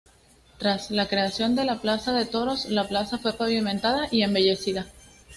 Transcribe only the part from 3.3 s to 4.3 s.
pavimentada y